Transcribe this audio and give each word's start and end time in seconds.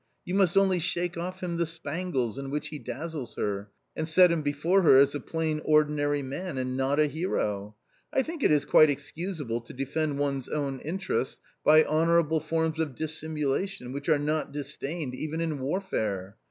you 0.25 0.33
must 0.33 0.57
only 0.57 0.79
shake 0.79 1.15
off 1.15 1.43
him 1.43 1.57
the 1.57 1.65
spangles 1.67 2.39
in 2.39 2.49
which 2.49 2.69
he 2.69 2.79
dazzles 2.79 3.35
her, 3.35 3.69
and 3.95 4.07
set 4.07 4.31
him 4.31 4.41
before 4.41 4.81
her 4.81 4.97
as 4.97 5.13
a 5.13 5.19
plain 5.19 5.61
ordinary 5.63 6.23
man, 6.23 6.57
and 6.57 6.75
not 6.75 6.99
a 6.99 7.05
hero.... 7.05 7.75
I 8.11 8.23
think 8.23 8.41
it 8.41 8.49
is 8.51 8.65
quite 8.65 8.89
excusable 8.89 9.61
to 9.61 9.73
defend 9.73 10.17
one's 10.17 10.49
own 10.49 10.79
interests 10.79 11.39
by 11.63 11.83
honorable 11.83 12.39
forms 12.39 12.79
of 12.79 12.95
dissimulation 12.95 13.91
which 13.91 14.09
are 14.09 14.17
not 14.17 14.51
disdained 14.51 15.13
even 15.13 15.39
in 15.39 15.59
warfare. 15.59 16.35